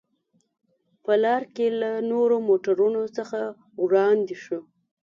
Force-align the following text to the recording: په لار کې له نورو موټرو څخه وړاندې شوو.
په 1.03 1.13
لار 1.23 1.43
کې 1.55 1.67
له 1.81 1.91
نورو 2.11 2.35
موټرو 2.47 2.87
څخه 3.17 3.39
وړاندې 3.83 4.35
شوو. 4.43 4.61